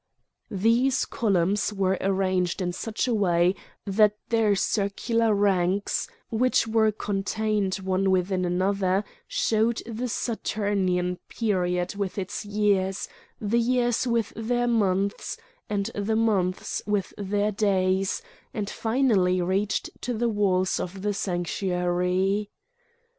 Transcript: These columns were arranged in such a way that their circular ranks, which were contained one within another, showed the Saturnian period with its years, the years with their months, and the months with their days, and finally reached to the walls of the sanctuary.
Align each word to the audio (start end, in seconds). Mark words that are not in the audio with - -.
These 0.49 1.05
columns 1.05 1.71
were 1.71 1.95
arranged 2.01 2.59
in 2.59 2.73
such 2.73 3.07
a 3.07 3.13
way 3.13 3.53
that 3.85 4.17
their 4.29 4.55
circular 4.55 5.31
ranks, 5.35 6.07
which 6.31 6.67
were 6.67 6.91
contained 6.91 7.75
one 7.75 8.09
within 8.09 8.43
another, 8.43 9.03
showed 9.27 9.83
the 9.85 10.07
Saturnian 10.07 11.17
period 11.29 11.93
with 11.93 12.17
its 12.17 12.43
years, 12.43 13.07
the 13.39 13.59
years 13.59 14.07
with 14.07 14.33
their 14.35 14.65
months, 14.67 15.37
and 15.69 15.91
the 15.93 16.15
months 16.15 16.81
with 16.87 17.13
their 17.15 17.51
days, 17.51 18.23
and 18.55 18.71
finally 18.71 19.39
reached 19.39 19.91
to 20.01 20.15
the 20.15 20.29
walls 20.29 20.79
of 20.79 21.03
the 21.03 21.13
sanctuary. 21.13 22.49